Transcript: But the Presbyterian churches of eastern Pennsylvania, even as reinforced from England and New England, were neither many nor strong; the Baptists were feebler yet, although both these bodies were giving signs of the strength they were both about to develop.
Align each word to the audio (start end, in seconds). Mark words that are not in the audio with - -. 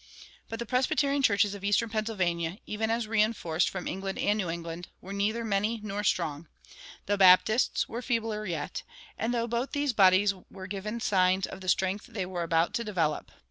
But 0.49 0.57
the 0.57 0.65
Presbyterian 0.65 1.21
churches 1.21 1.53
of 1.53 1.63
eastern 1.63 1.89
Pennsylvania, 1.91 2.57
even 2.65 2.89
as 2.89 3.05
reinforced 3.05 3.69
from 3.69 3.87
England 3.87 4.17
and 4.17 4.35
New 4.35 4.49
England, 4.49 4.87
were 4.99 5.13
neither 5.13 5.45
many 5.45 5.79
nor 5.83 6.03
strong; 6.03 6.47
the 7.05 7.19
Baptists 7.19 7.87
were 7.87 8.01
feebler 8.01 8.47
yet, 8.47 8.81
although 9.19 9.45
both 9.45 9.73
these 9.73 9.93
bodies 9.93 10.33
were 10.49 10.65
giving 10.65 10.99
signs 11.01 11.45
of 11.45 11.61
the 11.61 11.69
strength 11.69 12.07
they 12.07 12.25
were 12.25 12.41
both 12.41 12.45
about 12.45 12.73
to 12.73 12.83
develop. 12.83 13.31